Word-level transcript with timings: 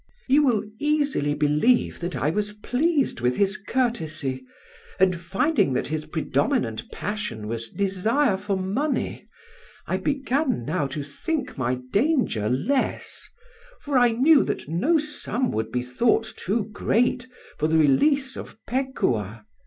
"You 0.27 0.41
will 0.43 0.63
easily 0.79 1.35
believe 1.35 1.99
that 1.99 2.15
I 2.15 2.31
was 2.31 2.53
pleased 2.53 3.21
with 3.21 3.35
his 3.35 3.55
courtesy, 3.55 4.43
and 4.99 5.15
finding 5.15 5.73
that 5.73 5.89
his 5.89 6.07
predominant 6.07 6.89
passion 6.91 7.47
was 7.47 7.69
desire 7.69 8.35
for 8.37 8.57
money, 8.57 9.27
I 9.85 9.97
began 9.97 10.65
now 10.65 10.87
to 10.87 11.03
think 11.03 11.55
my 11.55 11.75
danger 11.93 12.49
less, 12.49 13.29
for 13.79 13.95
I 13.95 14.09
knew 14.13 14.43
that 14.43 14.67
no 14.67 14.97
sum 14.97 15.51
would 15.51 15.71
be 15.71 15.83
thought 15.83 16.23
too 16.35 16.71
great 16.73 17.27
for 17.59 17.67
the 17.67 17.77
release 17.77 18.35
of 18.35 18.57
Pekuah. 18.67 19.45